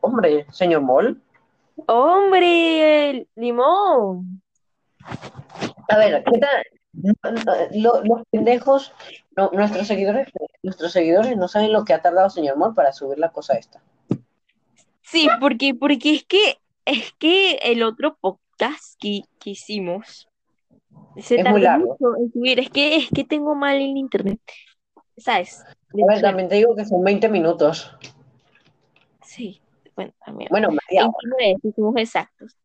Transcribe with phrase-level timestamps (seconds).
[0.00, 1.20] Hombre, señor Moll.
[1.86, 4.42] Hombre, limón.
[5.88, 6.62] A ver, ¿qué tal?
[7.72, 8.92] Lo- Los pendejos,
[9.36, 10.28] no, nuestros seguidores,
[10.62, 13.82] nuestros seguidores no saben lo que ha tardado señor Moll para subir la cosa esta.
[15.02, 20.28] Sí, porque, porque es que es que el otro podcast que, que hicimos
[21.20, 21.96] se Es muy largo.
[21.98, 22.60] mucho en subir.
[22.60, 24.40] Es que es que tengo mal el internet.
[25.16, 25.62] ¿Sabes?
[25.92, 27.94] De A ver, también te digo que son 20 minutos.
[29.22, 29.60] Sí,
[29.94, 30.48] bueno, también.
[30.50, 31.12] Bueno, media hora.
[31.22, 32.56] 29, si somos exactos.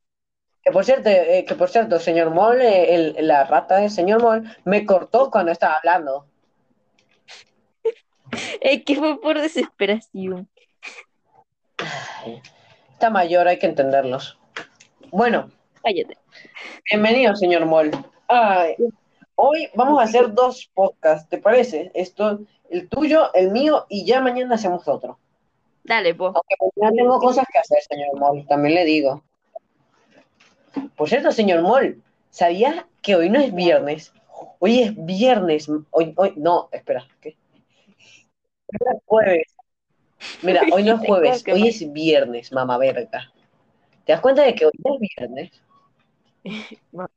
[0.64, 4.22] Que por cierto, eh, que por cierto, señor Moll, eh, el- la rata del señor
[4.22, 6.26] Moll me cortó cuando estaba hablando.
[8.62, 10.50] Es que fue por desesperación.
[11.78, 12.42] Ay,
[12.92, 14.38] Está mayor, hay que entenderlos.
[15.12, 15.50] Bueno,
[15.84, 16.18] Cállate.
[16.92, 17.92] bienvenido, señor Moll.
[18.28, 18.76] Ay,
[19.36, 21.92] hoy vamos a hacer dos podcasts, ¿te parece?
[21.94, 25.18] Esto, el tuyo, el mío, y ya mañana hacemos otro.
[25.84, 26.26] Dale, po.
[26.26, 29.24] Aunque mañana tengo cosas que hacer, señor Moll, también le digo.
[30.98, 34.12] Por cierto, señor Moll, ¿sabías que hoy no es viernes?
[34.60, 35.70] Hoy es viernes.
[35.92, 37.38] Hoy, hoy, no, espera, ¿qué?
[38.68, 39.56] Hoy es jueves.
[40.42, 43.32] Mira, hoy no es jueves, hoy es viernes, mamá verga.
[44.06, 45.52] ¿Te das cuenta de que hoy no es viernes?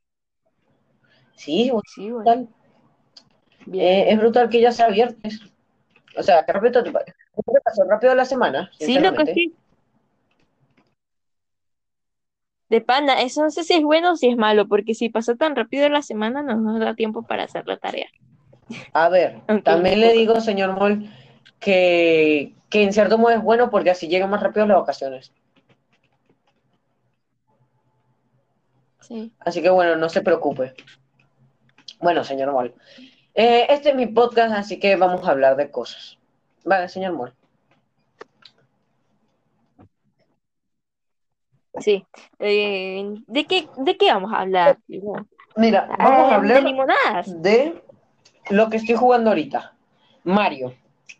[1.35, 1.83] Sí, bueno.
[1.95, 2.47] brutal.
[3.73, 5.39] Eh, es brutal que ya sea viernes.
[6.17, 7.13] O sea, que rápido te, pa- te
[7.63, 8.69] pasó rápido la semana.
[8.79, 9.53] Sí, lo que sí.
[12.69, 15.35] De pana, eso no sé si es bueno o si es malo, porque si pasó
[15.35, 18.07] tan rápido la semana no nos da tiempo para hacer la tarea.
[18.93, 21.09] A ver, también le digo, señor Moll,
[21.59, 25.33] que, que en cierto modo es bueno porque así llegan más rápido las vacaciones.
[29.01, 29.33] Sí.
[29.39, 30.73] Así que bueno, no se preocupe.
[32.01, 32.73] Bueno, señor Moll.
[33.33, 36.17] eh, este es mi podcast, así que vamos a hablar de cosas.
[36.65, 37.33] Vale, señor Moll.
[41.79, 42.05] Sí.
[42.39, 44.77] Eh, ¿de qué, de qué vamos a hablar?
[45.55, 47.41] Mira, Ah, vamos a de hablar limonadas.
[47.41, 47.81] de
[48.49, 49.73] lo que estoy jugando ahorita.
[50.23, 50.73] Mario.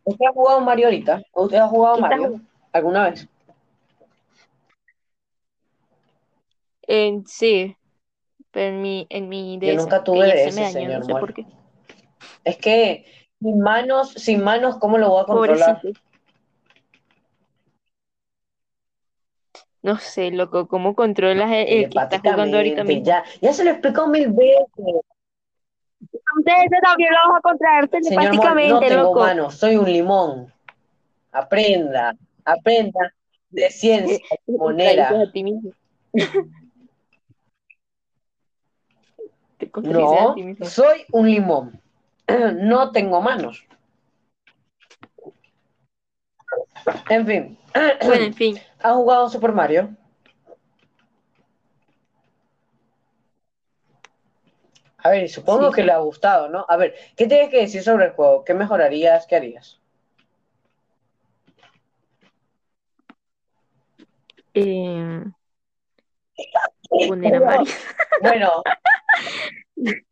[0.04, 1.22] ¿Usted ha jugado Mario ahorita?
[1.34, 2.42] ¿Usted ha jugado ¿Qué está Mario
[2.74, 3.28] alguna vez?
[6.88, 7.76] Eh, sí.
[8.52, 11.00] Pero en mi, en mi Yo DS, nunca tuve ya DS, se me dañó, señor
[11.00, 11.46] no sé por qué.
[12.44, 13.06] Es que
[13.40, 15.82] sin manos, sin manos, ¿cómo lo voy a controlar?
[15.82, 16.00] Pobrecito.
[19.84, 23.06] No sé, loco, ¿cómo controlas el, el que está jugando ahorita Telepáticamente, mismo?
[23.06, 25.02] ya, ya se lo explicó mil veces.
[26.38, 29.20] Ustedes también lo vas a Señor Moll, no telepáticamente, tengo loco.
[29.22, 30.54] manos, soy un limón.
[31.32, 33.14] Aprenda, aprenda
[33.50, 34.54] de ciencia Te
[39.74, 41.82] ti No, soy un limón.
[42.56, 43.66] No tengo manos.
[47.10, 47.58] En fin,
[48.06, 48.60] Bueno, en fin.
[48.82, 49.96] ¿ha jugado Super Mario?
[55.04, 55.76] A ver, supongo Sí.
[55.76, 56.66] que le ha gustado, ¿no?
[56.70, 58.44] A ver, ¿qué tienes que decir sobre el juego?
[58.44, 59.26] ¿Qué mejorarías?
[59.26, 59.80] ¿Qué harías?
[64.54, 65.24] Eh,
[67.00, 67.66] Mario.
[68.22, 68.64] Bueno,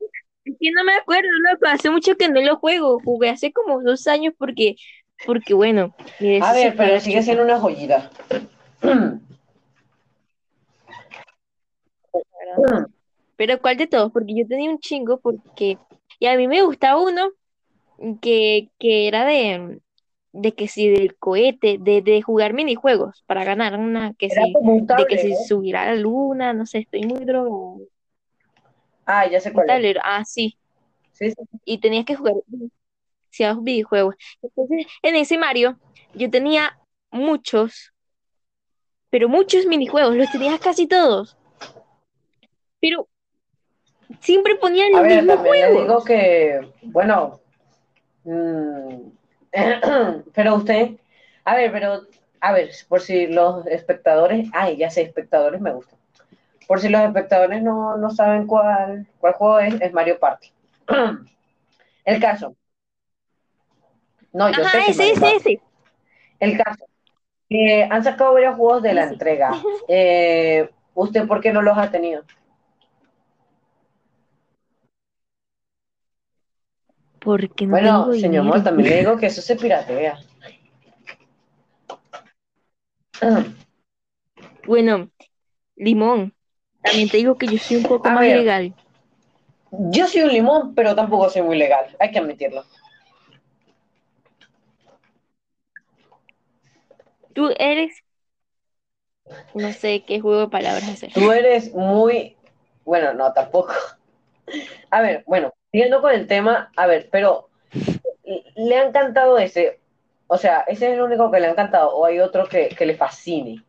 [0.49, 1.67] Es que no me acuerdo, loco.
[1.67, 2.99] Hace mucho que no lo juego.
[3.03, 4.75] Jugué hace como dos años porque,
[5.25, 5.95] porque bueno.
[6.41, 8.09] a ver, pero sigue siendo una joyita.
[13.35, 14.11] Pero ¿cuál de todos?
[14.11, 15.77] Porque yo tenía un chingo porque...
[16.19, 17.29] Y a mí me gustaba uno
[18.19, 19.79] que, que era de,
[20.31, 24.53] de que si del cohete, de, de jugar minijuegos para ganar una, que Era si,
[24.53, 27.79] de que si subir a la luna, no sé, estoy muy drogado.
[29.05, 30.57] Ah, ya sé cuál tablero, ah, sí.
[31.13, 31.35] Sí, sí.
[31.65, 34.15] Y tenías que jugar demasiados videojuegos.
[34.41, 35.79] Entonces, en ese Mario,
[36.13, 36.77] yo tenía
[37.11, 37.91] muchos,
[39.09, 41.35] pero muchos minijuegos, los tenías casi todos.
[42.79, 43.07] Pero
[44.21, 45.81] siempre ponían A los ver, mismos también le juegos.
[45.81, 47.39] digo que, bueno,
[48.23, 49.09] mm,
[50.33, 50.91] pero usted,
[51.45, 52.01] a ver, pero,
[52.41, 55.97] a ver, por si los espectadores, ay, ya sé, espectadores me gustan.
[56.67, 60.51] Por si los espectadores no, no saben cuál, cuál juego es, es Mario Party.
[62.05, 62.55] El caso.
[64.33, 65.37] No, yo sé Ajá, que Mario ese, Party.
[65.37, 65.61] ese.
[66.39, 66.85] El caso.
[67.49, 69.13] Eh, han sacado varios juegos de la Sí.
[69.13, 69.51] entrega.
[69.87, 72.23] Eh, ¿Usted por qué no los ha tenido?
[77.23, 80.19] Bueno, tengo señor también le digo que eso se piratea.
[84.65, 85.09] Bueno,
[85.75, 86.35] Limón,
[86.83, 88.75] también te digo que yo soy un poco más ver, legal.
[89.71, 92.63] Yo soy un limón, pero tampoco soy muy legal, hay que admitirlo.
[97.33, 98.03] Tú eres...
[99.53, 101.13] No sé qué juego de palabras hacer.
[101.13, 102.35] Tú eres muy...
[102.85, 103.73] Bueno, no, tampoco.
[104.89, 107.49] A ver, bueno, siguiendo con el tema, a ver, pero
[108.55, 109.79] ¿le ha encantado ese?
[110.27, 112.85] O sea, ¿ese es el único que le ha encantado o hay otro que, que
[112.85, 113.63] le fascine?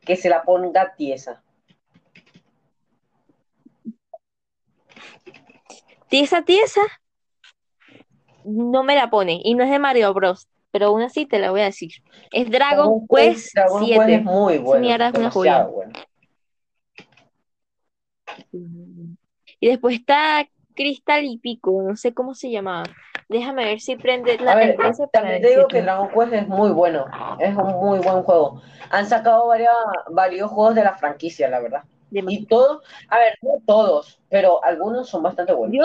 [0.00, 1.42] Que se la ponga tiesa.
[6.08, 6.82] Tiesa, tiesa,
[8.44, 10.48] no me la pone y no es de Mario Bros.
[10.70, 11.92] Pero aún así te la voy a decir.
[12.30, 13.94] Es Dragon Quest Dragon 7.
[13.94, 14.80] Quest es muy bueno.
[14.80, 15.64] mierda es una joya.
[15.64, 15.92] bueno.
[19.60, 22.84] Y después está Crystal y Pico, no sé cómo se llamaba.
[23.28, 25.82] Déjame ver si prende la A ver, empresa para también te digo que.
[25.82, 27.06] Dragon Quest es muy bueno,
[27.38, 28.60] es un muy buen juego.
[28.90, 29.74] Han sacado varias,
[30.10, 31.82] varios juegos de la franquicia, la verdad.
[32.10, 35.74] Y todos, a ver, no todos, pero algunos son bastante buenos.
[35.74, 35.84] Yo,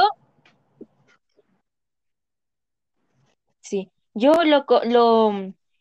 [3.62, 5.31] sí, yo lo, lo,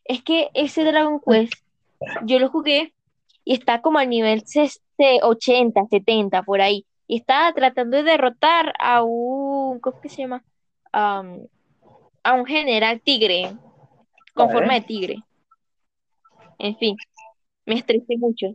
[0.04, 1.52] es que ese Dragon Quest,
[2.24, 2.94] yo lo jugué
[3.44, 6.85] y está como al nivel ses- de 80, 70, por ahí.
[7.06, 10.44] Y estaba tratando de derrotar a un, ¿cómo es que se llama?
[10.92, 11.46] Am,
[12.22, 13.52] a un general tigre,
[14.34, 15.16] con forma de tigre.
[16.58, 16.96] En fin,
[17.64, 18.48] me estresé mucho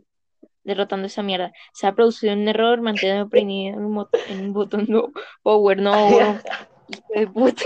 [0.64, 1.52] derrotando esa mierda.
[1.72, 5.08] Se ha producido un error, manteniendo oprimido en un, bot- en un botón no,
[5.42, 5.94] power, no.
[6.88, 7.64] Hijo de puta.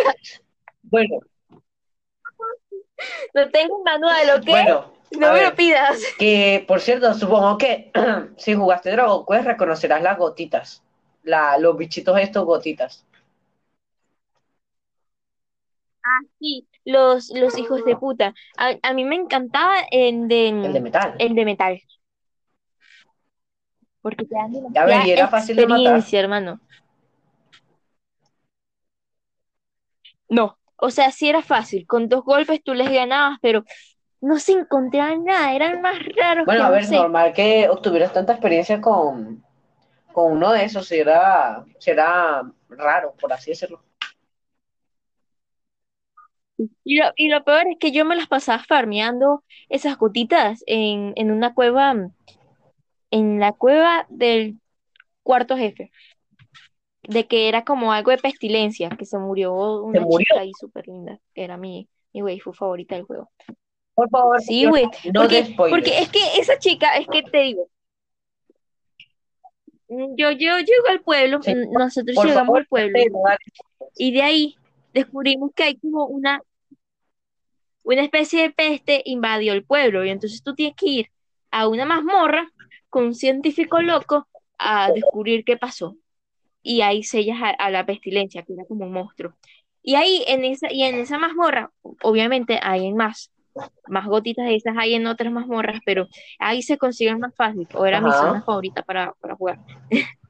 [0.83, 1.19] Bueno,
[3.35, 4.47] No tengo un manual, ¿ok?
[4.47, 5.51] bueno, no a me ver.
[5.51, 6.01] lo pidas.
[6.19, 7.91] que por cierto, supongo que
[8.37, 10.83] si jugaste Dragon Quest reconocerás las gotitas,
[11.23, 13.05] la, los bichitos estos gotitas.
[16.39, 18.35] Sí, los, los hijos de puta.
[18.57, 21.15] A, a mí me encantaba el de, El de metal.
[21.19, 21.81] el de metal.
[24.01, 26.03] Porque te dan A ver, y era fácil de matar.
[26.13, 26.61] hermano.
[30.29, 31.87] No, o sea, sí era fácil.
[31.87, 33.65] Con dos golpes tú les ganabas, pero
[34.27, 35.55] no se encontraban nada.
[35.55, 37.01] Eran más raros Bueno, que a no ver, sé.
[37.01, 39.45] normal que obtuvieras tanta experiencia con,
[40.13, 43.83] con uno de esos, será, será raro, por así decirlo.
[46.85, 51.13] Y lo, y lo peor es que yo me las pasaba farmeando esas gotitas en,
[51.17, 51.95] en una cueva,
[53.11, 54.61] en la cueva del
[55.25, 55.91] cuarto jefe.
[57.05, 60.27] De que era como algo de pestilencia, que se murió una murió?
[60.27, 63.31] chica ahí súper linda, que era mi, mi waifu favorita del juego.
[63.97, 67.69] Por favor, Sí, güey, no porque, porque es que esa chica, es que te digo,
[69.89, 72.99] mm, yo, yo llego al pueblo, Sí, mm, nosotros Por llegamos favor, al pueblo
[73.97, 74.57] y de ahí
[74.93, 76.43] descubrimos que hay como una,
[77.85, 81.11] una especie de peste invadió el pueblo y entonces tú tienes que ir
[81.51, 82.53] a una mazmorra
[82.91, 84.29] con un científico loco
[84.59, 85.97] a descubrir qué pasó.
[86.63, 89.35] Y ahí sellas a, a la pestilencia, que era como un monstruo.
[89.83, 91.71] Y ahí en esa, y en esa mazmorra,
[92.03, 93.31] obviamente hay más,
[93.89, 96.09] más gotitas de esas hay en otras mazmorras, pero
[96.39, 98.21] ahí se consiguen más fácil, o era mi Ajá.
[98.21, 99.59] zona favorita para, para jugar.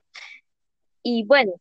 [1.08, 1.52] Y bueno,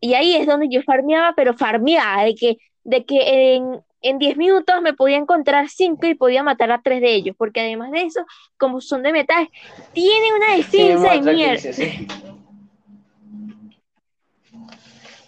[0.00, 4.36] y ahí es donde yo farmeaba, pero farmeaba, de que, de que en, en 10
[4.36, 8.02] minutos me podía encontrar 5 y podía matar a 3 de ellos, porque además de
[8.02, 8.24] eso,
[8.56, 9.48] como son de metal,
[9.92, 11.72] tienen una Sí, defensa de muestra que mierda.
[11.72, 12.06] sí.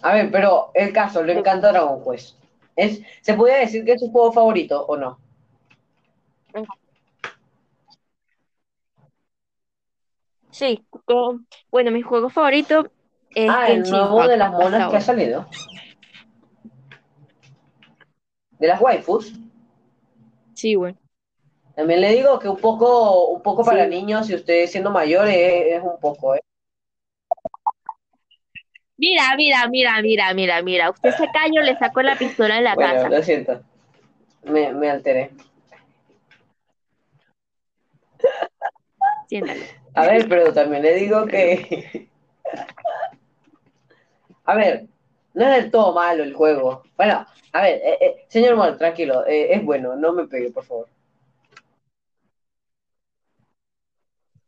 [0.01, 2.37] A ver, pero el caso, le encanta Dragon Quest.
[2.75, 5.19] Es, ¿Se puede decir que es su juego favorito o no?
[10.51, 10.85] Sí,
[11.71, 12.91] bueno, mi juego favorito
[13.31, 15.47] es Ah, el nuevo de las monas que ha salido.
[18.59, 19.33] De las waifus.
[20.53, 20.95] Sí, güey.
[21.75, 25.77] También le digo que un poco, un poco para niños, y usted siendo mayor es,
[25.77, 26.41] es un poco, ¿eh?
[28.95, 30.89] Mira, mira, mira, mira, mira, mira.
[30.91, 33.09] Usted se cayó, le sacó la pistola de la Bueno, casa.
[33.09, 33.61] lo siento.
[34.43, 35.31] Me, me alteré.
[39.33, 39.61] Siéntalo.
[39.95, 42.07] A ver, pero también le digo que.
[44.45, 44.85] A ver,
[45.33, 46.83] no es del todo malo el juego.
[46.97, 50.65] Bueno, a ver, eh, eh, señor Mol, tranquilo, eh, es bueno, no me pegue, por
[50.65, 50.87] favor.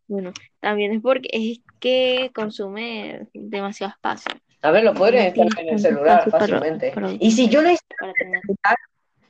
[0.08, 5.54] Bueno, también es porque es que consume demasiado espacio A ver, lo podría No instalar
[5.56, 6.92] tiene en el celular para- fácilmente.
[6.92, 8.42] para- Y si yo lo instalo para tener.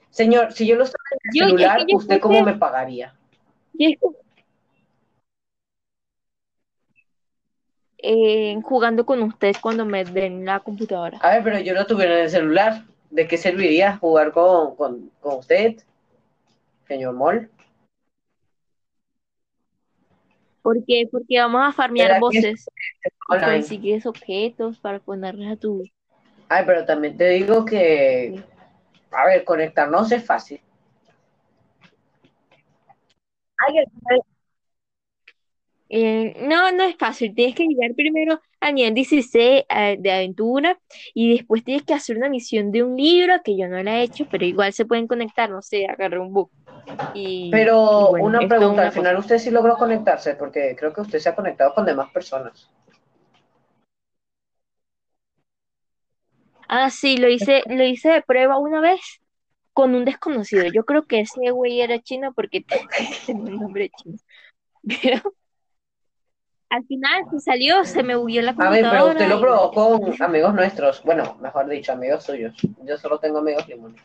[0.10, 3.16] Señor, si yo lo instalo en el Yo- es que celular, ¿usted cómo me pagaría?
[3.78, 4.08] Y es que,
[8.08, 11.18] eh, jugando con ustedes cuando me den la computadora.
[11.20, 12.84] A ver, pero yo lo tuviera en el celular.
[13.10, 15.78] ¿De qué serviría jugar con, con, con usted,
[16.88, 17.50] señor Mol?
[20.62, 22.70] Porque, porque vamos a farmear ¿Será que voces
[23.30, 23.54] Online.
[23.54, 25.84] consigues objetos para ponerles a tu.
[26.50, 28.44] Ay, pero también te digo que,
[29.12, 30.62] a ver, conectarnos es fácil.
[33.58, 34.22] Ay, final-
[35.98, 37.34] Eh, no, no es fácil.
[37.34, 40.78] Tienes que llegar primero al nivel 16 eh, de aventura
[41.14, 44.04] y después tienes que hacer una misión de un libro que yo no la he
[44.04, 46.52] hecho, pero igual se pueden conectar, no sé, agarré un book.
[47.16, 49.26] Y, Pero y bueno, una pregunta, una al final cosa.
[49.26, 52.70] usted sí logró conectarse, porque creo que usted se ha conectado con demás personas.
[56.68, 59.00] Ah, sí, lo hice, lo hice de prueba una vez
[59.72, 60.66] con un desconocido.
[60.74, 62.66] Yo creo que ese güey era chino porque
[63.26, 64.18] tenía un nombre chino.
[65.02, 65.22] Pero
[66.70, 69.72] al final se salió, se me bugueó la A ver, pero usted computadora lo probó
[69.72, 71.04] con amigos nuestros.
[71.04, 72.56] Bueno, mejor dicho, amigos suyos.
[72.84, 74.02] Yo solo tengo amigos limones.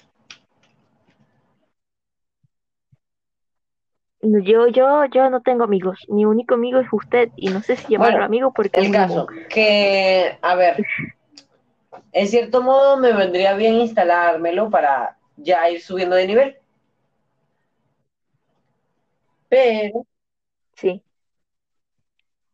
[4.23, 6.05] yo, yo, yo no tengo amigos.
[6.09, 9.26] Mi único amigo es usted y no sé si llamarlo Bueno, amigo porque El caso,
[9.49, 10.85] que, a ver,
[12.12, 16.57] en cierto modo me vendría bien instalármelo para ya ir subiendo de nivel.
[19.49, 20.07] Pero,
[20.76, 21.02] Sí.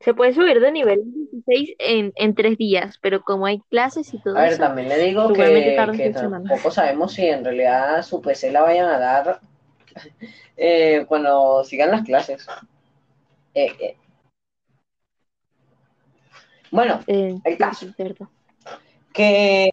[0.06, 4.20] Se puede subir de nivel 16 en, en tres días, pero como hay clases y
[4.20, 8.22] todo a ver, eso, también le digo que, que tampoco sabemos si en realidad su
[8.22, 9.40] PC la vayan a dar
[10.56, 12.46] eh, cuando sigan las clases.
[13.52, 13.96] Eh, eh.
[16.70, 17.88] Bueno, el caso.
[19.12, 19.70] que...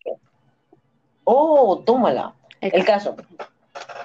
[1.25, 2.33] Oh, tómala.
[2.59, 3.15] El El caso,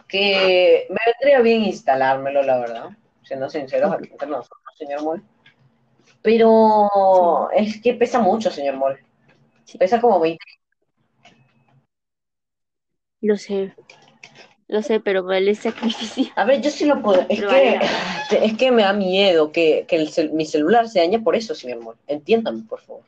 [0.06, 2.90] que me vendría bien instalármelo, la verdad,
[3.23, 5.23] siendo sinceros aquí entre nosotros, señor Moll.
[6.22, 8.98] Pero es que pesa mucho, señor Moll.
[9.64, 9.78] Sí.
[9.78, 10.44] Pesa como 20.
[13.20, 13.75] Lo sé,
[14.68, 16.32] lo sé, pero vale el sacrificio.
[16.37, 17.20] A ver, yo sí lo puedo.
[17.28, 17.80] Es Pero que, vale
[18.46, 21.54] es que me da miedo que, que el cel- mi celular se dañe por eso,
[21.54, 21.96] señor Moll.
[22.06, 23.02] Entiéndame, por favor.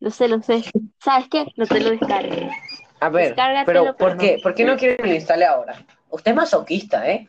[0.00, 0.62] Lo sé, lo sé.
[0.98, 1.44] ¿Sabes qué?
[1.56, 2.50] No te lo descargues.
[3.00, 4.36] A ver, Descárgatelo, pero ¿por pero qué?
[4.36, 4.42] no.
[4.42, 5.84] ¿Por qué no quiere que lo instale ahora?
[6.10, 7.28] Usted es masoquista, ¿eh?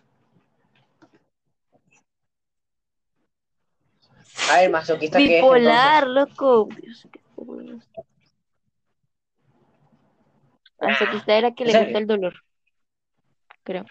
[4.50, 6.68] A ver, masoquista que es Bipolar, loco.
[6.82, 7.80] Dios, qué bueno.
[10.80, 12.34] Masoquista era que ¿En le gusta el dolor.
[13.64, 13.86] Creo.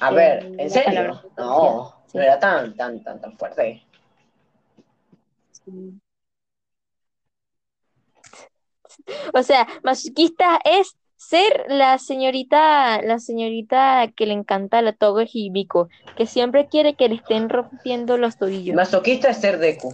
[0.00, 0.84] A ver, ¿en serio?
[0.84, 3.82] palabra No, no era tan, tan, tan, tan fuerte.
[5.50, 6.00] sí.
[9.34, 10.96] O sea, masoquista es
[11.28, 17.08] ser la señorita, la señorita que le encanta la toga Hibiko, que siempre quiere que
[17.08, 18.76] le estén rompiendo los tobillos.
[18.76, 19.92] Masoquista es ser Deku.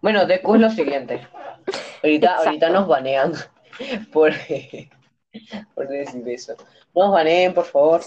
[0.00, 1.26] Bueno, Deku es lo siguiente.
[2.02, 3.32] Ahorita, ahorita nos banean
[4.12, 4.32] por,
[5.74, 6.54] por decir eso.
[6.94, 8.02] No nos baneen, por favor.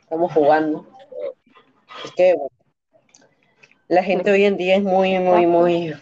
[0.00, 0.86] Estamos jugando.
[2.04, 2.50] Es que bueno,
[3.88, 5.94] la gente hoy en día es muy, muy, muy,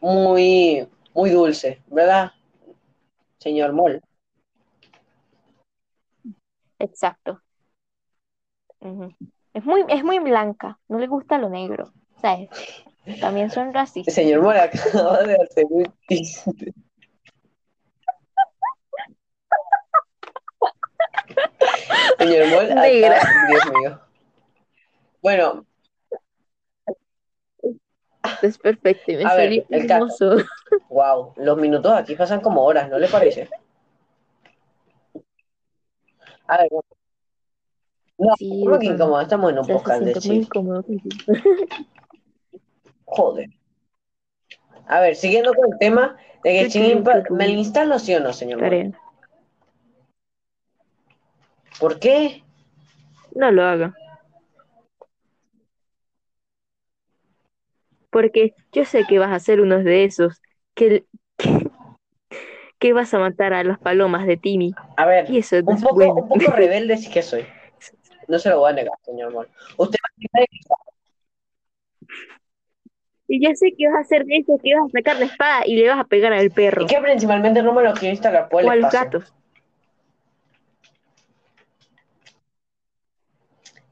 [0.00, 2.32] muy, muy dulce, ¿verdad?
[3.38, 4.00] Señor Moll.
[6.78, 7.40] Exacto.
[9.54, 12.50] Es muy, es muy blanca, no le gusta lo negro, ¿sabes?
[13.20, 14.14] También son racistas.
[14.14, 16.74] Señor Moll acaba de hacer un chiste.
[22.18, 22.86] Señor Moll acaba-.
[23.48, 24.00] Dios mío.
[25.22, 25.64] Bueno,
[28.42, 30.36] Es perfecto, y me A ver, el hermoso.
[30.88, 33.48] wow, los minutos aquí pasan como horas, ¿no le parece?
[36.46, 36.68] A ver,
[38.18, 39.20] no, Sí, ¿cómo que no, incómodo?
[39.20, 40.84] Estamos en un podcast de muy incómodo.
[43.04, 43.50] Joder.
[44.86, 47.30] A ver, siguiendo con el tema de que Impact.
[47.30, 48.60] ¿me lo instalo sí o no, señor?
[48.60, 48.90] Tarea.
[51.80, 52.42] ¿Por qué?
[53.34, 53.94] No lo haga.
[58.12, 60.40] Porque yo sé que vas a ser uno de esos
[60.74, 61.06] que,
[61.38, 61.48] que,
[62.78, 64.74] que vas a matar a las palomas de Timmy.
[64.98, 66.14] A ver, Y eso un poco, bueno.
[66.14, 67.46] un poco rebelde sí que soy.
[68.28, 69.48] No se lo voy a negar, señor Moll.
[69.78, 69.98] Usted
[73.26, 75.62] Y ya sé que vas a hacer de eso, que vas a sacar la espada
[75.64, 78.48] y le vas a pegar al perro es que principalmente no me lo quiero instalar
[78.50, 79.32] por el o a los gatos.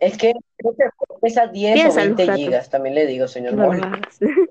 [0.00, 0.84] Es que creo que
[1.20, 2.40] pesa 10 Piensa o en los 20 gatos.
[2.44, 3.82] gigas, también le digo, señor No lo.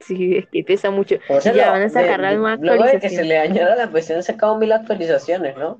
[0.00, 1.16] Sí, es que pesa mucho.
[1.28, 3.90] Por cierto, Ya van a sacar de- nueva luego de que se le dañara la
[3.90, 5.78] PC han sacado mil actualizaciones, ¿no?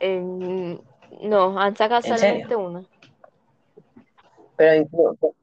[0.00, 0.80] En-
[1.22, 2.84] no, han sacado ¿En solamente una.
[4.56, 5.34] Pero, incluso-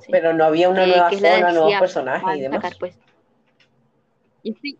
[0.00, 0.12] sí.
[0.12, 2.60] pero no había una Eh, nueva zona, nuevos personajes y demás.
[2.60, 2.96] sacar, pues.
[4.42, 4.78] Y sí.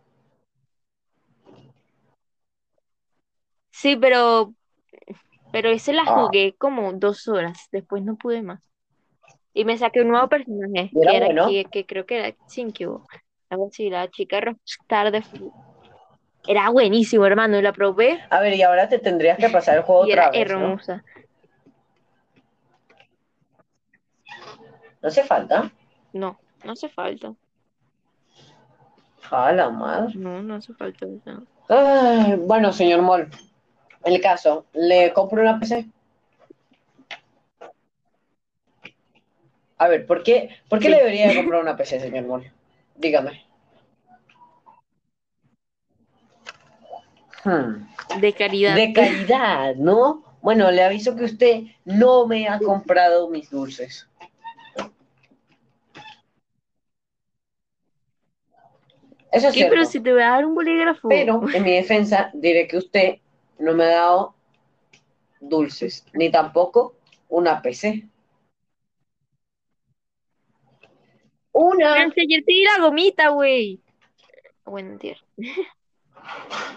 [3.70, 4.54] Sí, pero
[5.50, 6.14] Pero ese la Ah.
[6.26, 8.60] jugué como dos horas, después no pude más.
[9.54, 11.46] Y me saqué un nuevo personaje, ¿Y era que era bueno?
[11.46, 13.04] que, que creo que era Tsinkyu,
[13.50, 15.24] algo así, la chica rockstar de.
[16.46, 19.82] Era buenísimo, hermano, y la probé A ver, y ahora te tendrías que pasar el
[19.82, 21.04] juego y otra era vez, hermosa.
[21.16, 21.17] ¿No
[25.02, 25.70] hace falta?
[26.12, 27.32] No, no hace falta.
[29.30, 30.14] A la madre.
[30.16, 31.06] No, no hace falta.
[31.24, 31.46] no.
[31.68, 33.28] Ay, bueno, señor Moll,
[34.04, 35.86] el caso, ¿le compro una PC?
[39.76, 40.90] A ver, ¿por qué, ¿por qué Sí.
[40.92, 42.50] le debería de comprar una PC, señor Moll?
[42.96, 43.44] Dígame.
[47.44, 47.86] Hmm.
[48.20, 48.74] De caridad.
[48.74, 50.24] De calidad, ¿no?
[50.40, 54.07] Bueno, le aviso que usted no me ha comprado mis dulces.
[59.30, 59.60] Eso es ¿Qué?
[59.60, 59.74] cierto.
[59.74, 61.08] Pero si te voy a dar un bolígrafo.
[61.08, 63.18] Pero en mi defensa diré que usted
[63.58, 64.34] no me ha dado
[65.40, 66.94] dulces, ni tampoco
[67.28, 68.08] una PC.
[71.52, 72.10] Una.
[72.12, 73.80] Si ayer te di la gomita, güey.
[74.64, 75.16] Bueno, mentira.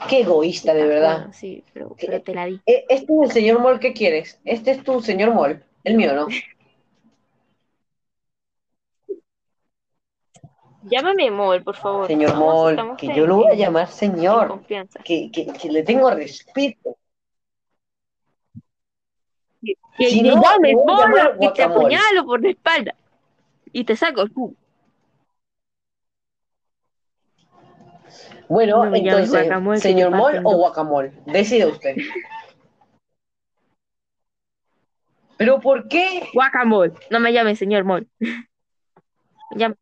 [0.10, 1.18] Qué egoísta, de verdad.
[1.18, 2.60] Bueno, sí, pero, pero te la di.
[2.66, 4.40] E- Este es el señor Mol que quieres.
[4.46, 5.64] Este es tu señor Mol.
[5.84, 6.28] El mío no.
[10.84, 12.08] Llámame Mol, por favor.
[12.08, 14.62] Señor Mol, que yo lo voy a llamar señor.
[15.04, 16.98] Que, que, que le tengo respeto.
[19.98, 22.96] Que Si no, llames Mol y te apuñalo por la espalda.
[23.72, 24.56] Y te saco el culo.
[28.50, 30.56] Bueno, No entonces, señor Mol o dos.
[30.56, 31.14] guacamole.
[31.26, 31.96] Decide usted.
[35.38, 36.28] ¿Pero por qué?
[36.34, 36.94] Guacamole.
[37.10, 38.08] No me llames señor Mol.
[38.20, 39.76] Me llama-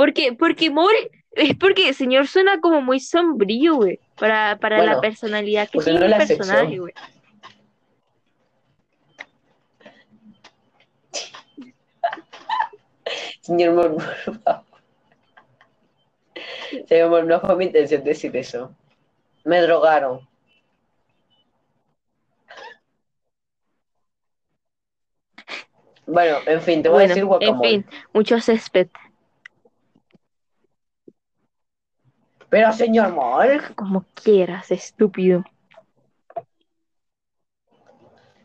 [0.00, 0.94] Porque, porque Mol
[1.32, 4.00] es porque el señor suena como muy sombrío, güey.
[4.18, 6.94] Para, para Bueno, la personalidad que usted tiene no el personaje, güey.
[13.42, 14.64] Señor Mol, por favor.
[16.88, 18.74] Señor no fue mi intención decir eso.
[19.44, 20.26] Me drogaron.
[26.06, 27.68] Bueno, en fin, te voy a decir Bueno, en guacamole.
[27.68, 28.88] fin, mucho césped.
[32.50, 33.62] Pero señor Mol.
[33.76, 35.44] Como quieras, estúpido.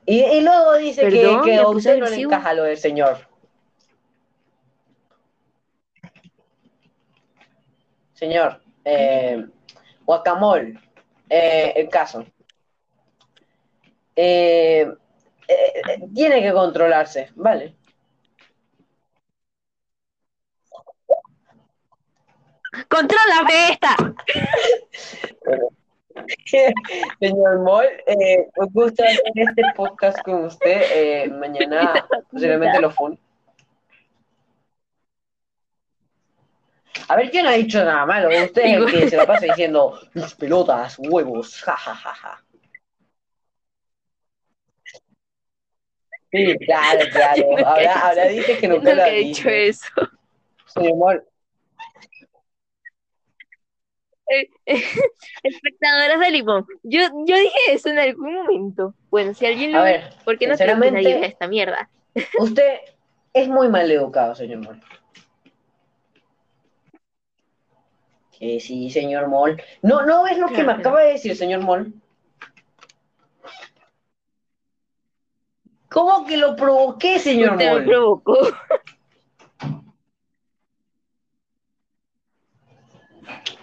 [0.05, 3.17] Y, y luego dice que, Perdón, que a usted no le encaja lo del señor.
[8.13, 9.45] Señor, eh,
[10.05, 10.79] guacamole,
[11.27, 12.25] eh, el caso.
[14.15, 14.87] Eh,
[15.47, 17.75] eh, eh, tiene que controlarse, ¿vale?
[22.89, 23.95] ¡Contrólame esta!
[27.19, 30.81] Señor Moll, eh, un gusto hacer este podcast con usted.
[30.93, 33.19] eh, mañana posiblemente lo fun.
[37.07, 38.29] A ver, ¿quién ha dicho nada malo?
[38.29, 42.41] Usted es el que se la pasa diciendo mis pelotas, huevos, ja, ja, ja, ja.
[46.31, 47.43] Sí, claro, claro.
[47.65, 49.49] Ahora, ahora dicho- dice que nunca lo ha dicho.
[49.49, 49.87] eso.
[50.67, 51.23] Señor Moll,
[54.29, 54.83] Eh, eh,
[55.43, 56.65] Espectadores de limón.
[56.83, 58.95] Yo, yo dije eso en algún momento.
[59.09, 61.89] Bueno, si alguien lo a ve, ver, ¿por qué no que nadie vea esta mierda?
[62.39, 62.79] usted
[63.33, 64.81] es muy mal educado, señor Moll.
[68.37, 69.61] Que sí, señor Moll.
[69.81, 70.79] No, no ves lo que me Claro.
[70.79, 71.93] acaba de decir, señor Moll.
[75.89, 77.85] ¿Cómo que lo provoqué, señor Usted me Moll?
[77.85, 78.37] provocó.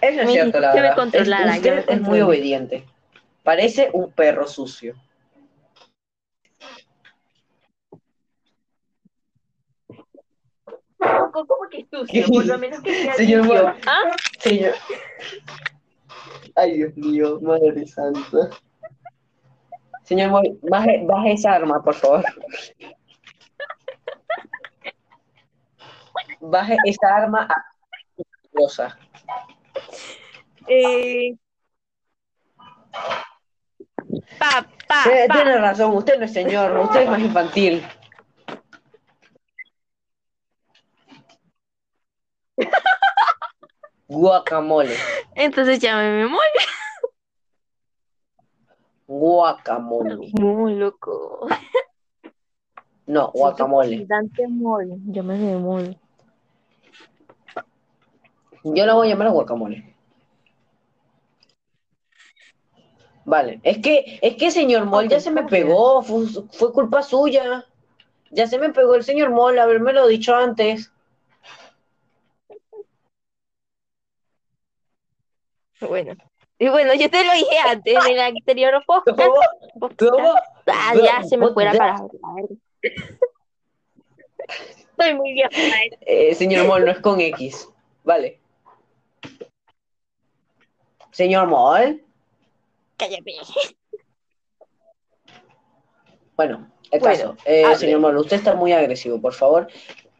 [0.00, 1.08] Eso es cierto, la verdad.
[1.14, 2.84] Es- usted muy obediente.
[3.42, 4.94] Parece un perro sucio.
[11.32, 12.26] ¿Cómo, que sucio?
[12.28, 13.74] Por lo menos que sea Señor limpio.
[13.86, 14.14] ¿Ah?
[14.38, 14.74] Señor.
[16.54, 18.50] Ay, Dios mío, madre santa.
[20.04, 22.24] Señor Moll, baje, baje esa arma, por favor.
[26.40, 27.64] Baje esa arma a
[28.52, 28.98] rosa.
[30.68, 31.36] Eh...
[34.38, 35.58] Pa, pa, Tiene, pa.
[35.58, 37.82] razón, usted no es señor, usted es más infantil.
[44.08, 44.94] Guacamole.
[45.34, 46.40] Entonces llámeme Mol.
[49.06, 50.30] Guacamole.
[50.34, 51.48] Muy loco.
[53.06, 54.04] No, guacamole.
[54.06, 54.98] Dante Mol.
[55.06, 55.98] Llámeme Mol.
[58.64, 59.92] Yo lo voy a llamar guacamole.
[63.24, 67.64] Vale, es que, es que señor Moll ya se me pegó, fue, fue culpa suya.
[68.30, 70.92] Ya se me pegó el señor Moll, haberme lo dicho antes.
[75.80, 76.14] Bueno.
[76.58, 79.18] Y bueno, yo te lo dije antes, en el anterior podcast.
[79.18, 80.34] ¿Cómo?
[80.66, 82.06] Ah, ya se me fue la palabra.
[82.22, 82.56] la verdad.
[84.90, 85.48] Estoy muy bien.
[85.50, 85.96] para.
[86.02, 87.68] Eh, señor Moll, no es con X.
[88.04, 88.41] Vale.
[91.10, 92.02] Señor Moll.
[92.96, 93.36] Cállate.
[96.36, 97.36] Bueno, el Bueno, caso.
[97.44, 99.68] Eh, señor Moll, usted está muy agresivo, por favor.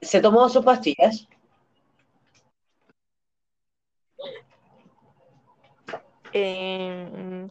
[0.00, 1.26] ¿Se tomó sus pastillas?
[6.32, 7.48] Eh,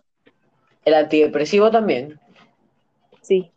[0.86, 2.20] ¿El antidepresivo también?
[3.22, 3.52] sí,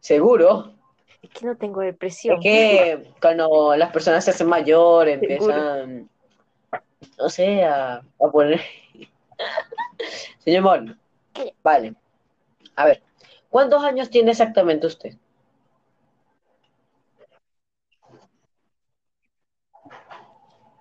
[0.00, 0.74] ¿Seguro?
[1.22, 2.36] Es que no tengo depresión.
[2.36, 6.08] Es que cuando las personas se hacen mayores, empiezan,
[7.18, 8.60] no sé, a, a poner...
[10.44, 10.96] Señor
[11.32, 11.54] ¿Qué?
[11.62, 11.94] vale.
[12.76, 13.02] A ver,
[13.50, 15.14] ¿cuántos años tiene exactamente usted?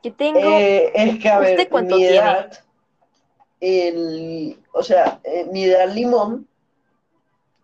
[0.03, 0.39] Yo tengo.
[0.39, 2.17] Eh, es que, a ¿Usted ver, cuánto mi tiene?
[2.17, 2.51] edad,
[3.59, 6.47] el, o sea, eh, mi edad limón,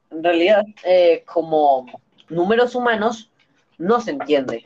[0.10, 1.86] en realidad, eh, como
[2.30, 3.32] números humanos,
[3.78, 4.64] no se entiende.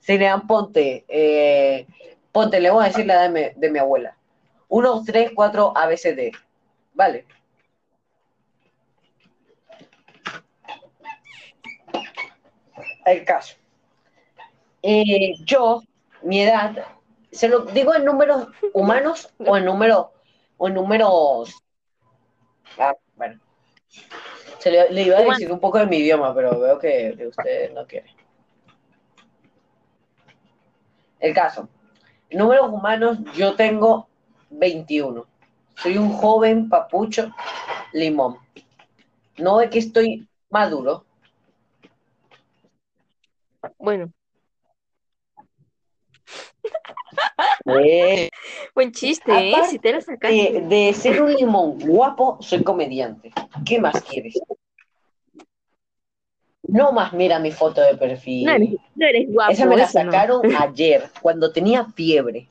[0.00, 1.86] Serían, ponte, eh,
[2.32, 4.16] ponte, le voy a decir la edad de mi, de mi abuela.
[4.68, 6.32] 1, 3, 4, ABCD.
[6.94, 7.26] Vale.
[13.04, 13.54] El caso.
[14.82, 15.82] Eh, yo,
[16.22, 16.86] mi edad,
[17.30, 20.08] ¿se lo digo en números humanos o en números
[20.56, 21.54] o en números
[22.78, 23.40] ah, bueno.
[24.58, 27.72] Se le, le iba a decir un poco de mi idioma, pero veo que, usted
[27.72, 28.10] no quiere.
[31.20, 31.68] El caso.
[32.30, 34.08] Números humanos, yo tengo
[34.50, 35.26] 21.
[35.76, 37.30] Soy un joven papucho
[37.92, 38.38] limón.
[39.38, 41.04] No es que estoy maduro.
[43.78, 44.12] Bueno,
[47.84, 48.30] Eh,
[48.74, 49.54] buen chiste, ¿eh?
[49.68, 50.36] Si te lo sacaste.
[50.36, 53.32] de, de ser un limón guapo, soy comediante.
[53.64, 54.38] ¿Qué más quieres?
[56.62, 58.46] No más mira mi foto de perfil.
[58.46, 59.52] No eres, no eres guapo.
[59.52, 59.90] Esa me la no.
[59.90, 62.48] sacaron ayer, cuando tenía fiebre.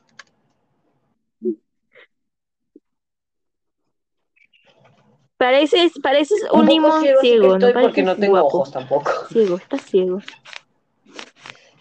[5.36, 8.46] Pareces, pareces un, limón ciego ciego, estoy no porque no tengo guapo.
[8.46, 9.10] ojos tampoco.
[9.28, 10.20] Ciego, estás ciego.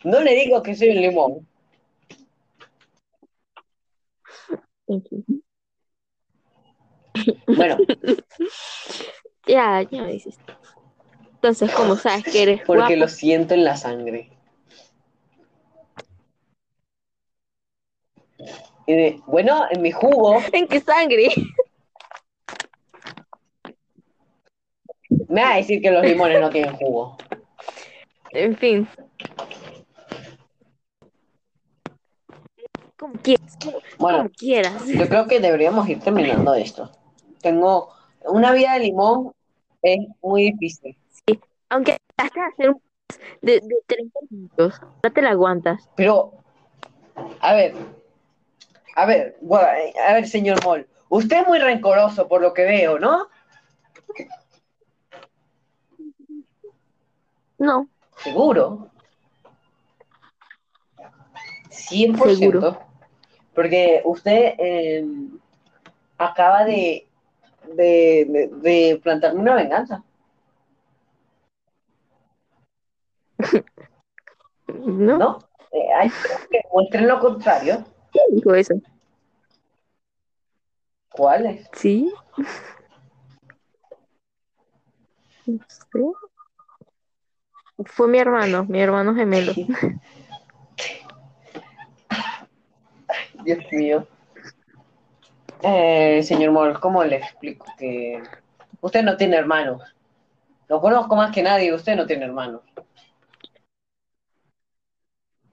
[0.04, 1.48] No le digo que soy un limón.
[4.50, 4.75] En fin.
[7.48, 7.78] Bueno,
[9.48, 10.40] Ya, ya me dices.
[11.36, 12.96] Entonces, ¿cómo sabes que eres porque guapo?
[12.96, 14.32] lo siento en la sangre.
[19.28, 21.30] Bueno, en mi jugo, ¿En qué sangre?
[25.30, 27.18] me va a decir que los limones no tienen jugo.
[28.32, 28.88] En fin.
[32.98, 33.58] Como quieras,
[33.98, 34.86] Bueno, como quieras.
[34.88, 36.92] yo creo que deberíamos ir terminando esto.
[37.42, 37.90] Tengo
[38.26, 39.34] una vida de limón,
[39.82, 40.98] es muy difícil.
[41.70, 42.82] Aunque hasta hacer un
[43.42, 45.90] de, de 30 minutos, no te la aguantas.
[45.96, 46.34] Pero,
[47.40, 47.76] a ver,
[48.96, 49.38] a ver,
[50.08, 53.28] a ver, señor Moll, usted es muy rencoroso por lo que veo, ¿no?
[57.58, 58.90] No, Seguro.
[61.70, 62.36] 100%.
[62.38, 62.80] Seguro.
[63.56, 65.06] Porque usted eh,
[66.18, 67.08] acaba de,
[67.74, 70.04] de, de- de plantarme una venganza.
[74.68, 75.40] no, ¿no?
[75.72, 76.10] Eh, hay
[76.52, 77.84] que muestren lo contrario.
[78.12, 78.76] ¿quién dijo eso?
[81.10, 81.68] ¿Cuáles?
[81.74, 82.14] Sí.
[85.46, 86.00] Sé.
[87.86, 89.54] Fue mi hermano, mi hermano gemelo.
[93.44, 94.08] Dios mío.
[95.62, 98.22] Eh, señor Moll, ¿cómo le explico que
[98.82, 99.82] usted no tiene hermanos?
[100.68, 102.62] Lo conozco más que nadie, usted no tiene hermanos.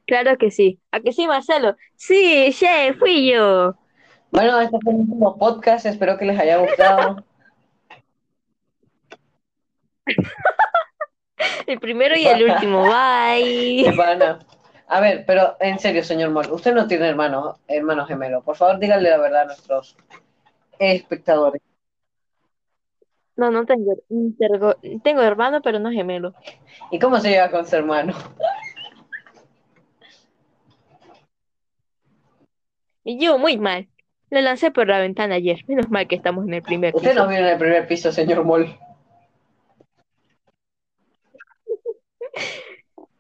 [0.07, 0.81] Claro que sí.
[0.91, 1.77] ¿A que sí, Marcelo?
[1.97, 3.75] Sí, che, fui yo.
[4.31, 7.25] Bueno, este fue el último podcast, espero que les haya gustado.
[11.67, 12.85] El primero y el último.
[12.85, 13.95] Bye.
[14.93, 18.45] A ver, pero en serio, señor Moll, usted no tiene hermanos, hermanos gemelos.
[18.45, 19.97] Por favor, díganle la verdad a nuestros
[20.79, 21.63] espectadores.
[23.35, 23.97] No, no tengo.
[25.03, 26.35] Tengo hermano, pero no gemelo.
[26.91, 28.13] ¿Y cómo se lleva con su hermano?
[33.03, 33.89] Y yo muy mal.
[34.29, 35.65] Lo lancé por la ventana ayer.
[35.69, 37.23] Menos mal que estamos en el primer Usted piso.
[37.23, 38.77] no vive en el primer piso, señor Moll.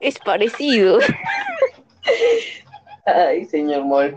[0.00, 0.98] Es parecido.
[3.04, 4.16] Ay, señor Moll.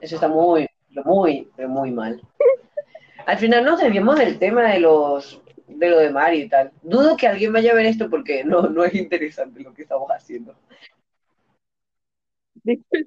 [0.00, 0.68] Eso está muy,
[1.04, 2.20] muy, pero muy mal.
[3.26, 6.70] Al final nos desviamos del tema de los de lo de Mario y tal.
[6.82, 10.08] Dudo que alguien vaya a ver esto porque no, no es interesante lo que estamos
[10.10, 10.54] haciendo.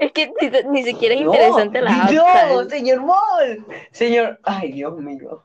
[0.00, 2.70] Es que ni, ni siquiera es No, interesante la ¿sabes?
[2.70, 3.66] señor Moll.
[3.92, 5.42] Señor, ay, Dios mío.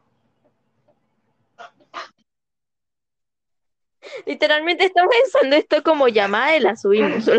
[4.25, 7.25] Literalmente estamos usando esto como llamada y la subimos.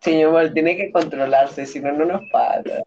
[0.00, 2.82] Señor Moll, tiene que controlarse, si no, no nos paga.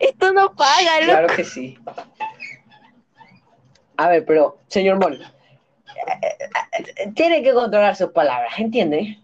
[0.00, 1.12] Esto no paga, loco.
[1.12, 1.78] Claro que sí.
[3.96, 5.28] A ver, pero, señor Moll, eh,
[6.96, 9.18] eh, tiene que controlar sus palabras, ¿entiende?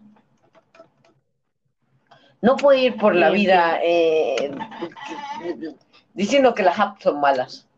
[2.40, 4.52] No puede ir por la vida eh,
[6.14, 7.68] diciendo que las apps son malas.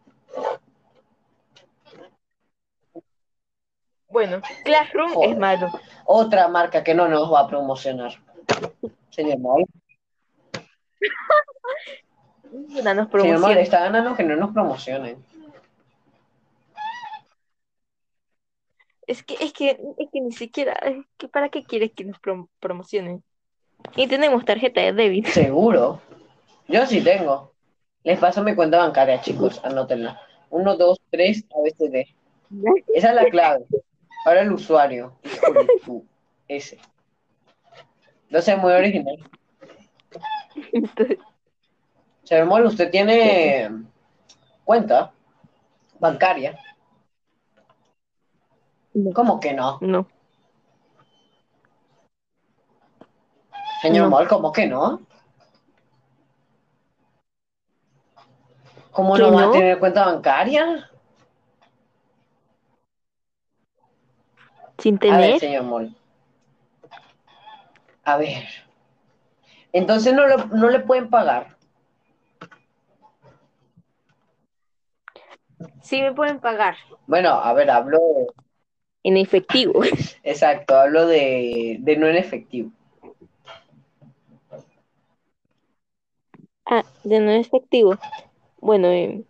[4.08, 5.30] Bueno, Classroom Joder.
[5.30, 5.70] es malo.
[6.04, 8.12] Otra marca que no nos va a promocionar.
[9.10, 9.66] Señor Danos
[12.82, 13.58] señor promoción.
[13.58, 15.22] está ganando que no nos promocionen.
[19.06, 22.20] Es que, es que, es que ni siquiera, es que ¿para qué quieres que nos
[22.20, 23.22] prom- promocionen?
[23.94, 25.30] Y tenemos tarjeta de débito.
[25.30, 26.00] ¿Seguro?
[26.66, 27.52] Yo sí tengo.
[28.06, 30.20] Les paso mi cuenta bancaria, chicos, anótenla.
[30.50, 32.06] 1, 2, 3, ABCD.
[32.94, 33.66] Esa es la clave.
[34.24, 35.18] Ahora el usuario.
[35.24, 36.06] Híjole, tú.
[36.48, 36.78] Ese.
[38.30, 39.18] No sé, muy original.
[42.22, 43.72] Señor Moll, ¿usted tiene
[44.64, 45.12] cuenta
[45.98, 46.56] bancaria?
[48.94, 49.12] No.
[49.14, 49.78] ¿Cómo que no?
[49.80, 50.06] no,
[53.82, 54.10] Señor No.
[54.10, 55.05] Moll, ¿cómo que no?
[58.96, 59.52] ¿Cómo ¿Que no va a no?
[59.52, 60.90] tener cuenta bancaria?
[64.78, 65.40] sin A ver, tener.
[65.40, 65.94] señor Moll.
[68.04, 68.44] A ver.
[69.72, 71.56] Entonces no, lo- no le pueden pagar.
[75.82, 77.98] Sí me pueden pagar Bueno, a ver, hablo.
[79.04, 79.82] en efectivo.
[80.22, 82.70] Exacto, hablo de, de no en efectivo.
[86.66, 87.98] Ah, de no efectivo.
[88.58, 89.24] Bueno, eh,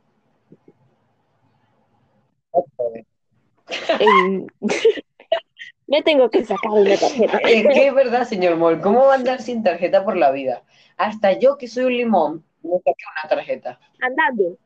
[5.87, 7.39] me tengo que sacar una tarjeta.
[7.39, 8.81] Es que es verdad, señor Moll.
[8.81, 10.63] ¿Cómo va a andar sin tarjeta por la vida?
[10.97, 13.79] Hasta yo, que soy un limón, me saqué una tarjeta.
[14.01, 14.57] Andando.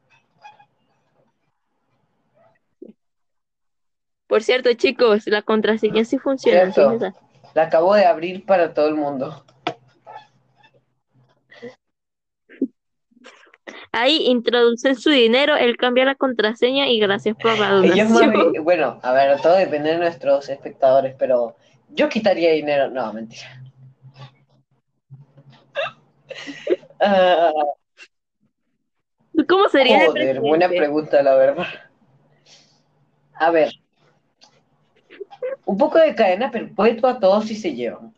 [4.27, 6.73] Por cierto, chicos, la contraseña sí funciona.
[6.73, 7.13] Cierto.
[7.55, 9.45] La acabo de abrir para todo el mundo.
[13.93, 18.31] Ahí introducen su dinero, él cambia la contraseña y gracias por la donación.
[18.31, 21.57] bien- bueno, a ver, todo depende de nuestros espectadores, pero
[21.89, 22.89] yo quitaría dinero.
[22.91, 23.63] No, mentira.
[27.03, 27.51] Ah,
[29.49, 31.67] ¿Cómo sería de joder, buena pregunta, la verdad.
[33.37, 33.73] A ver.
[35.65, 38.13] Un poco de cadena perpetua a todos si se llevan.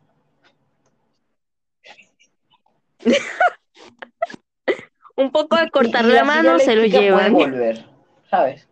[5.16, 7.32] Un poco de cortar la mano se lo puede llevan.
[7.32, 7.84] volver,
[8.30, 8.68] ¿sabes?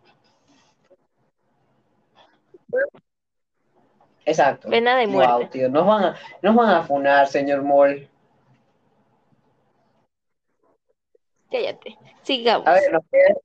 [4.25, 4.69] Exacto.
[4.69, 5.45] Pena de Wow, muerte.
[5.51, 8.07] tío, nos van a, nos van a funar, señor Moll.
[11.51, 11.97] Cállate.
[12.23, 12.67] Sigamos.
[12.67, 13.35] A ver, nos queda-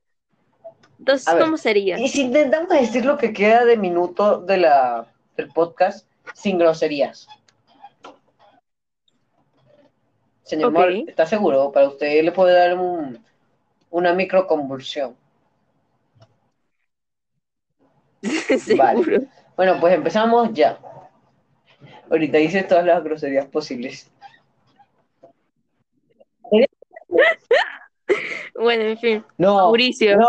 [0.98, 1.44] Entonces, a ver.
[1.44, 1.98] ¿cómo sería?
[1.98, 7.26] Y si intentamos decir lo que queda de minuto de la, del podcast sin groserías.
[10.46, 10.74] Señor Ok.
[10.74, 11.72] Moll, ¿está seguro?
[11.72, 13.22] Para usted le puede dar un,
[13.90, 15.16] una microconvulsión.
[18.58, 19.22] Seguro.
[19.56, 20.78] Bueno, pues empezamos ya.
[22.10, 24.10] Ahorita hice todas las groserías posibles.
[28.54, 29.24] Bueno, en fin.
[29.38, 30.16] No, Mauricio.
[30.18, 30.28] no,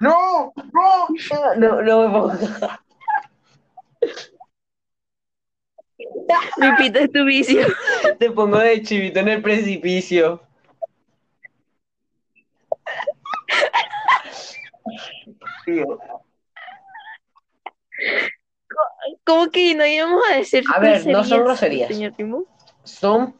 [0.00, 2.38] no, no, no, no me
[6.56, 7.66] Lupita es tu vicio.
[8.18, 10.40] Te pongo de chivito en el precipicio.
[19.24, 21.88] ¿Cómo que no íbamos a decir A ver, no son groserías.
[21.88, 22.46] señor Timú?
[22.84, 23.34] Son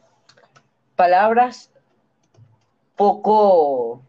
[0.95, 1.71] palabras
[2.95, 4.03] poco,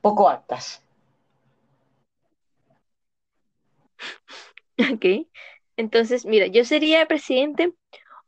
[0.00, 0.82] poco aptas.
[4.92, 5.04] Ok.
[5.82, 7.72] Entonces, mira, yo sería presidente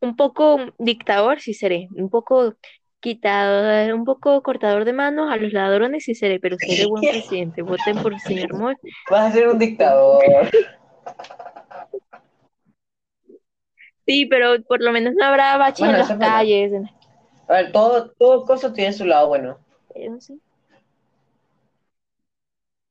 [0.01, 1.87] un poco dictador, sí seré.
[1.95, 2.57] Un poco
[2.99, 7.63] quitador, un poco cortador de manos a los ladrones, sí seré, pero seré buen presidente.
[7.63, 8.77] Voten por el señor Moll.
[9.09, 10.51] Vas a ser un dictador.
[14.05, 16.73] Sí, pero por lo menos no habrá baches Bueno, en las calles.
[17.47, 19.59] A ver, todo, todo cosa tiene su lado bueno.
[19.95, 20.11] eh.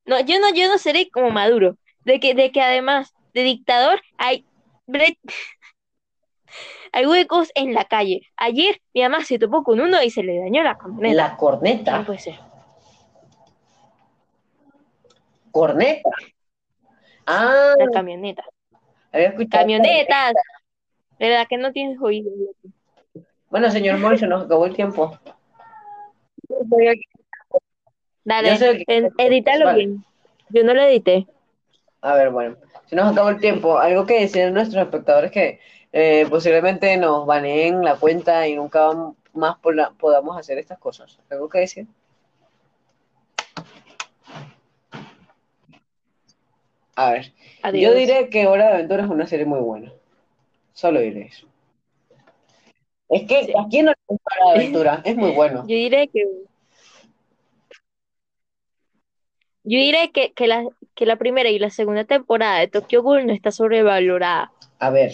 [0.06, 4.00] No, yo no, yo no seré como Maduro, de que, de que además de dictador
[4.16, 4.46] hay,
[4.86, 5.18] bre-
[6.92, 8.22] hay huecos en la calle.
[8.36, 11.14] Ayer mi mamá se topó con uno y se le dañó la camioneta.
[11.14, 12.04] La No corneta.
[12.06, 12.34] puede ser.
[15.50, 16.10] Corneta.
[17.26, 18.44] Ah, La camioneta.
[19.12, 19.62] había escuchado.
[19.62, 20.34] Camionetas.
[21.18, 22.30] ¿Verdad que no tienes oído?
[23.50, 25.16] Bueno, señor Moll, se nos acabó el tiempo.
[28.24, 28.58] Dale,
[29.18, 29.78] edítalo Vale.
[29.78, 30.04] bien.
[30.50, 31.26] Yo no lo edité.
[32.04, 33.78] A ver, bueno, se nos acabó el tiempo.
[33.78, 35.58] Algo que decir a nuestros espectadores que
[35.90, 38.90] eh, posiblemente nos baneen la cuenta y nunca
[39.32, 39.56] más
[39.98, 41.18] podamos hacer estas cosas.
[41.30, 41.86] ¿Algo que decir?
[46.96, 47.82] A ver, Adiós.
[47.92, 49.92] yo diré que Hora de Aventura es una serie muy buena.
[50.74, 51.46] Solo diré eso.
[53.08, 53.52] Es que, Sí.
[53.58, 55.02] ¿a quién no le gusta Hora de Aventura?
[55.04, 55.60] Es muy bueno.
[55.62, 56.22] Yo diré que.
[59.64, 63.26] Yo diré que, que, la, que la primera y la segunda temporada de Tokyo Ghoul
[63.26, 64.54] no está sobrevalorada.
[64.78, 65.12] A ver.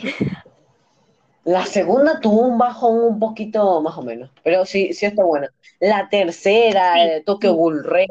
[1.44, 5.48] La segunda tuvo un bajón un poquito más o menos, pero sí, sí está buena.
[5.80, 7.56] La tercera, Sí, eh, Tokyo sí.
[7.56, 8.06] Ghoul Rey,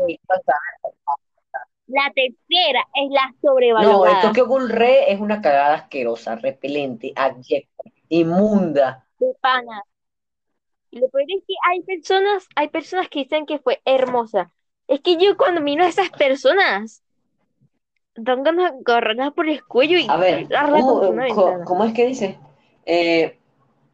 [1.87, 3.35] La tercera es la
[3.75, 4.21] No, el sobrevalorada.
[4.21, 9.07] Tokyo Ghoul Rey es una cagada asquerosa, repelente, abyecta, inmunda.
[9.19, 9.83] de pana.
[10.91, 14.51] Y lo peor es que hay personas, hay personas que dicen que fue hermosa.
[14.89, 17.03] Es que yo cuando miro a esas personas,
[18.15, 22.39] dan ganas de agarrarlas por el cuello y A ver, ¿cómo, cómo es que dice?
[22.87, 23.37] Eh,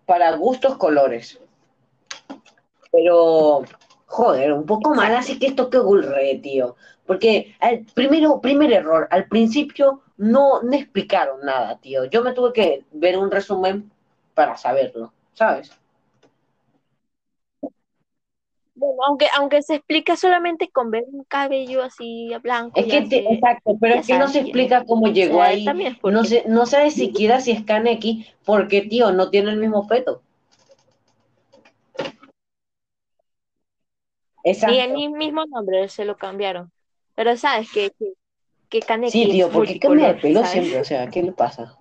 [0.05, 1.37] para gustos colores.
[2.93, 3.63] Pero,
[4.05, 6.77] joder, un poco mal así que es Tokyo Ghoul Rey, tío.
[7.05, 7.53] Porque,
[7.93, 12.05] primero, primer error, al principio no, no explicaron nada, tío.
[12.05, 13.91] Yo me tuve que ver un resumen
[14.33, 15.77] para saberlo, ¿sabes?
[18.85, 23.33] Bueno, aunque, aunque se explica solamente con ver un cabello así blanco, Es que, te-
[23.33, 25.65] exacto, pero es que no se explica cómo O llegó sea, ahí.
[25.65, 29.57] también No porque- se, no sabe siquiera si es Kaneki, porque, tío, no tiene el
[29.57, 30.21] mismo peto.
[34.43, 34.75] Ni Exacto.
[34.83, 36.71] el mismo nombre se lo cambiaron.
[37.15, 38.13] Pero sabes que, que,
[38.69, 40.51] que Kaneki Sí, tío, ¿por qué cambia multicolor, pelo ¿sabes?
[40.51, 40.79] siempre?
[40.81, 41.75] O sea, ¿qué le pasa?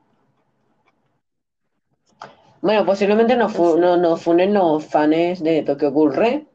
[2.63, 6.47] Bueno, posiblemente nos, fu- no- nos funen los fans de Tokyo Ghoul Re.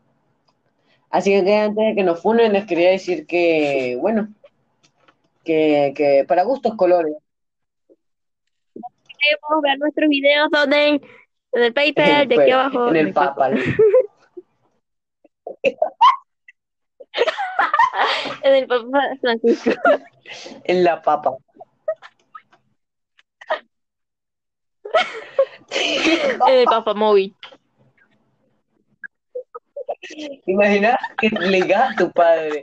[1.10, 4.30] Así que antes de que nos funen, les quería decir que, bueno,
[5.44, 7.14] que, que para gustos colores.
[8.74, 11.02] Podemos ver nuestros videos donde
[11.52, 12.90] en el PayPal de aquí abajo.
[12.90, 13.14] en el.
[13.14, 13.60] PayPal.
[18.44, 19.72] En el Papa Francisco.
[20.66, 21.36] En la papa.
[25.72, 27.36] En el Papa Móvil.
[30.46, 32.58] Imagina que le digas a tu padre,